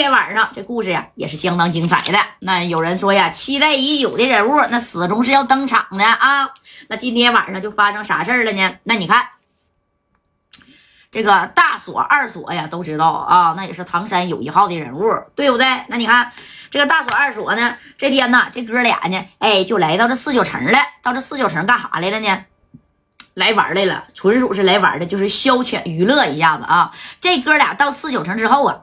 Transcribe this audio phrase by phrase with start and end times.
[0.00, 2.18] 今天晚上这故事呀也是相当精彩的。
[2.38, 6.48] 那有人说呀，期待已久的人物，那始终是要登场的啊。
[6.88, 8.76] 那今天晚上就发生啥事儿了呢？
[8.84, 9.28] 那你看，
[11.10, 15.04] 这个大锁、二锁呀，都知道啊，那也是唐山有一号的人物，
[15.36, 15.66] 对不对？
[15.88, 16.32] 那你看
[16.70, 20.78] 这个大锁、二锁呢，这天呢，这哥俩呢，哎，就来到这四九城了。
[21.02, 22.44] 到这四九城干啥来了呢？
[23.40, 26.92] 来玩来了，纯属是来玩的，就是消遣娱乐一下子啊！
[27.20, 28.80] 这哥俩到四九城之后啊，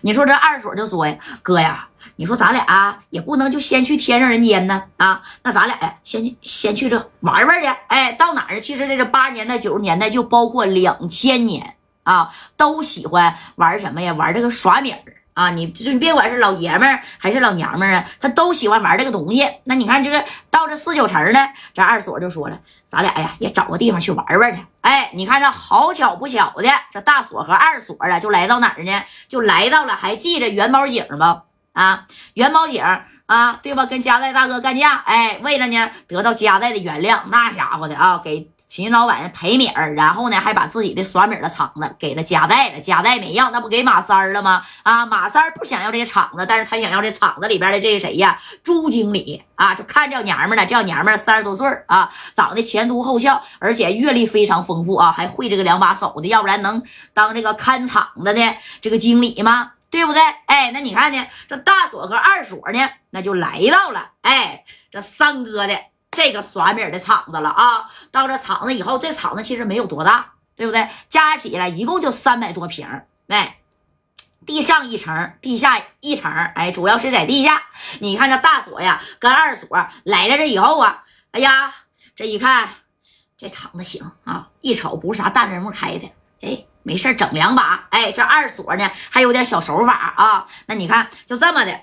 [0.00, 5.22] 你说这二锁就说呀：“哥呀，你说咱俩啊也不能就先去天上人间呢啊？
[5.44, 7.68] 那咱俩呀，先去先去这玩玩去。
[7.88, 8.58] 哎，到哪儿？
[8.58, 14.14] 其实这个八十年代、九十年代，就包括两千年啊，都喜欢玩什么呀？
[14.14, 14.98] 玩这个耍米儿。”
[15.38, 19.48] 啊，你就你别管是老爷们儿还是老娘们儿啊，他都喜欢玩这个东西。
[19.62, 20.20] 那你看，就是
[20.50, 21.38] 到这四九城呢，
[21.72, 24.66] 这二锁就说了，咱俩呀也找个地方去玩玩去。
[24.80, 29.04] 哎，你看这好巧不巧的，这大锁和二锁啊就来到哪儿呢？
[29.28, 31.42] 就来到了，还记着元宝井吗？
[31.72, 32.82] 啊，元宝井
[33.26, 33.86] 啊，对吧？
[33.86, 38.50] 跟加代大哥干架，哎，为了呢得到加代的原谅，那家伙的啊给。
[38.68, 42.78] 秦老板赔米儿，然后呢，还把自己的耍米的厂子给了加代了。
[42.78, 44.62] 加代没要，那不给马三儿了吗？
[44.82, 48.38] 啊，马三儿不想要这个厂子，但是他想要这厂子里边的这个谁呀？
[48.62, 56.82] 朱经理啊，就看这娘们了，这娘们三十多岁啊，长得前凸后翘，而且阅历非常丰富啊，还会这个两把手的，要不然能
[57.14, 59.72] 当这个看厂子的这个经理吗？
[59.88, 60.20] 对不对？
[60.44, 61.26] 哎，那你看呢？
[61.48, 65.74] 这大锁和二锁呢，那就来到了哎，这三哥的。
[66.18, 67.88] 这个耍米的厂子了啊！
[68.10, 70.88] 到这厂子以后，这厂子其实没有多大，对不对？
[71.08, 72.88] 加起来一共就三百多平
[73.28, 73.58] 哎，
[74.44, 77.62] 地上一层，地下一层，哎，主要是在地下。
[78.00, 79.68] 你看这大锁呀，跟二锁
[80.02, 81.72] 来了这以后啊，哎呀，
[82.16, 82.68] 这一看
[83.36, 90.46] 这厂子行啊，一瞅不是啥大人物开的，哎，没事整两把，哎，这二锁呢还有点小手法啊。
[90.66, 91.80] 那你看就这么的。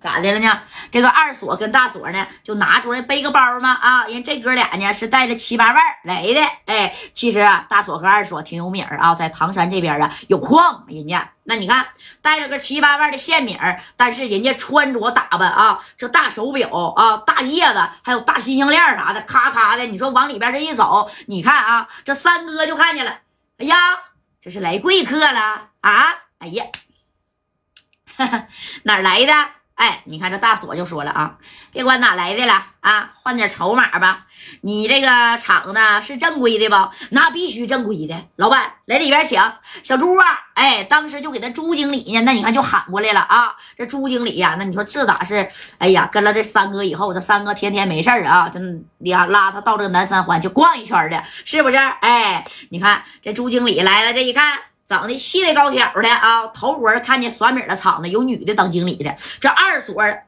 [0.00, 0.62] 咋的了呢？
[0.90, 4.06] 这个二锁跟大锁呢，就拿出来背个包嘛啊！
[4.06, 6.40] 人这哥俩呢是带了七八万来的。
[6.64, 10.86] 哎，其实啊，大锁和二锁挺有名啊，在唐山这边啊有矿。
[10.88, 11.88] 人家那你看
[12.22, 19.84] 带了个七八万的现米儿，但是人家穿着打扮啊，这大手表啊、大戒指，还有大金项链啥的，咔咔的。
[19.84, 23.18] 你说往里边这一走，你看啊，这三哥就看见了。
[23.58, 23.76] 哎呀，
[24.40, 26.14] 这是来贵客了啊！
[26.38, 26.64] 哎呀，
[28.16, 28.46] 哈 哈
[28.84, 29.59] 哪来的？
[29.80, 31.36] 哎，你看这大锁就说了啊，
[31.72, 34.26] 别管哪来的了啊，换点筹码吧。
[34.60, 36.90] 你这个厂子是正规的不？
[37.12, 38.14] 那必须正规的。
[38.36, 39.40] 老板来里边请。
[39.82, 43.56] 小朱啊，哎，当时就给他朱经理呢，那你看就喊过来了啊。
[43.74, 45.48] 这朱经理呀，那你说这咋是？
[45.78, 48.60] 哎呀，跟了这三哥以后，这三哥天天没事啊，就
[48.98, 51.78] 俩拉他到这个南三环去逛一圈的，是不是？
[51.78, 54.58] 哎，你看这朱经理来了，这一看。
[54.90, 59.14] 长得细的高挑的啊，头回看见耍米的厂子有女的当经理的。
[59.38, 60.20] 这二所，哎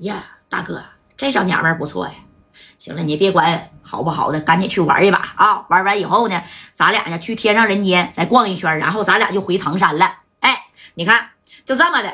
[0.00, 0.84] 呀，大哥，
[1.16, 2.12] 这小娘们不错呀。
[2.78, 5.64] 行了，你别管好不好的，赶紧去玩一把啊！
[5.70, 6.42] 玩完以后呢，
[6.74, 10.16] 咱俩呢去天上人间再逛一圈，然后咱俩就回唐山了。
[10.40, 11.30] 哎，你看，
[11.64, 12.12] 就这么的。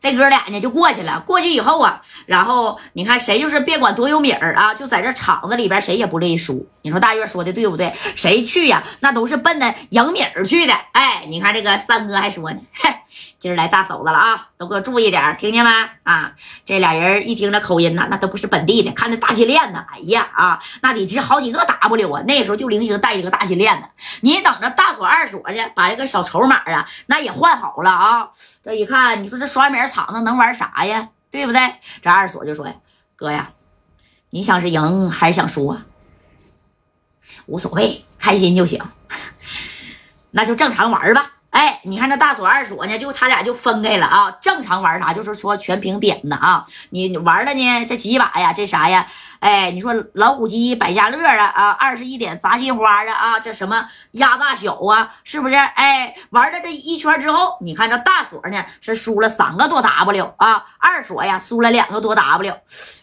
[0.00, 6.66] 这哥俩呢就过去了，过去以后啊，然后你看谁就是别管多有米儿啊，就在这厂子里边谁也不乐意输。
[6.82, 7.92] 你说大月说的对不对？
[8.16, 8.82] 谁去呀？
[9.00, 10.72] 那都是奔着赢米儿去的。
[10.92, 12.90] 哎，你看这个三哥还说呢，嘿。
[13.38, 15.70] 今儿来大嫂子了啊，都给我注意点，听见没？
[16.02, 16.32] 啊，
[16.64, 22.22] 这俩人一听这口音呢，那都不是本地的，看那大金链子，哎呀啊，那得值好几个 W 啊！
[22.26, 23.88] 那时候就零星带一个大金链子，
[24.20, 28.28] 你等着大锁二锁去，把这个小筹码啊，那也换好了啊。
[28.62, 31.08] 这一看，你说这刷米场子能玩啥呀？
[31.30, 31.60] 对不对？
[32.02, 32.74] 这二锁就说呀，
[33.16, 33.50] 哥呀，
[34.30, 35.86] 你想是赢还是想输啊？
[37.46, 38.80] 无所谓，开心就行，
[40.30, 41.32] 那就正常玩吧。
[41.50, 44.30] 哎，你看这大锁二锁呢，就他俩就分开了啊。
[44.40, 46.64] 正常玩啥，就是说全凭点的啊。
[46.90, 49.06] 你玩了呢，这几把呀，这啥呀？
[49.40, 55.54] 哎，你说老虎机百家乐啊啊，二十一点砸金花啊啊，这什么压大小啊，是不是？
[55.54, 62.54] 哎，玩了这一圈之后，你看这大锁呢是输了三个多 W 啊，二锁呀输了两个多 W。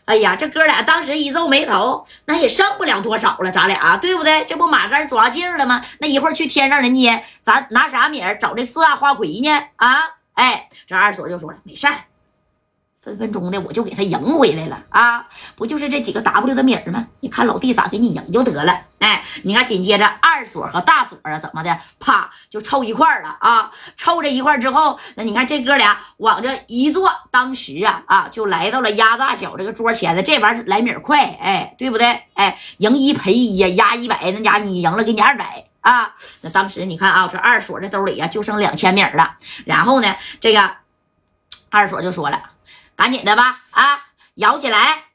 [0.06, 4.46] 哎呀，这哥俩当时一皱眉头，那也剩不了多少了，咱俩对不对？
[4.46, 5.84] 这不马杆抓劲了吗？
[6.00, 9.50] 那一会儿去天上人间，咱拿啥米找这四大花魁呢？
[9.78, 10.04] 啊，
[10.36, 11.94] 哎，这二锁就说了，没事儿。
[13.08, 15.26] 分分钟的我就给他赢回来了啊！
[15.56, 17.08] 不就是这几个 W 的米儿吗？
[17.22, 18.82] 你看老弟咋给你赢就得了。
[19.00, 21.80] 哎，你看紧接着二锁和大锁啊，怎么的？
[22.00, 23.72] 啪就凑一块了啊！
[23.96, 32.24] 凑这一块之后，那你看这哥俩往这一坐，当时啊啊就来到了压大小这个桌前的这玩意儿来米儿快，哎，对不对？
[32.34, 35.64] 哎，赢一赔一呀，压一百，那家你赢了给你二百。
[35.80, 36.14] 啊。
[36.42, 39.38] 那当时你看啊，这二锁这兜里呀就剩两千米了。
[39.66, 40.72] 然后呢，这个
[41.70, 42.42] 二锁就说了
[42.98, 45.07] ：“赶紧的吧，啊，摇起来！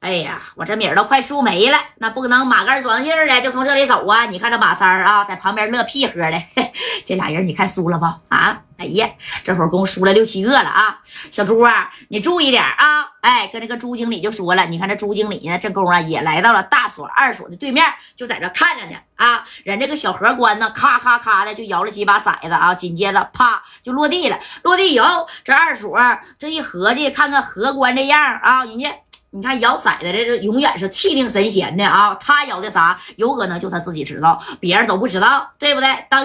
[0.00, 4.26] 哎呀，我这米儿都快输没了，那不能马杆装劲儿的就从这里走啊！
[4.26, 6.40] 你看这马三儿啊，在旁边乐屁呵的。
[7.04, 8.04] 这俩人你看输了不？
[8.28, 9.08] 啊，哎呀，
[9.42, 11.00] 这会儿共输了六七个了啊！
[11.32, 13.10] 小朱啊，你注意点啊！
[13.22, 17.84] 哎，跟那个朱经理就说了，你看这朱经理呢，这功啊也来到了大锁二锁的对面，
[18.14, 19.44] 就在这看着呢啊！
[19.64, 24.38] 人这个小荷官呢，咔咔咔的就摇了几把骰子啊，紧接着啪就落地了。
[24.62, 25.98] 落地以后，这二锁
[26.38, 28.94] 这一合计，看看荷官这样啊，人家。
[29.36, 32.16] 你看摇骰子这是永远是气定神闲的啊！
[32.18, 35.88] 他摇的啥，有可能就他自己知道，别人都不知道，对不对？
[36.08, 36.24] 当。